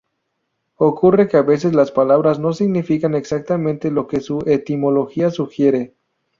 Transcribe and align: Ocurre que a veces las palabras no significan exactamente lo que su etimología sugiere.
Ocurre 0.79 1.27
que 1.29 1.37
a 1.37 1.43
veces 1.43 1.75
las 1.75 1.91
palabras 1.91 2.39
no 2.39 2.53
significan 2.53 3.13
exactamente 3.13 3.91
lo 3.91 4.07
que 4.07 4.19
su 4.19 4.39
etimología 4.47 5.29
sugiere. 5.29 5.93